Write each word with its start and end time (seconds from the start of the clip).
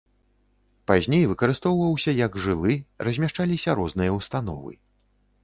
Пазней 0.91 1.27
выкарыстоўваўся 1.31 2.15
як 2.21 2.39
жылы, 2.47 2.73
размяшчаліся 3.09 3.77
розныя 3.83 4.19
установы. 4.19 4.73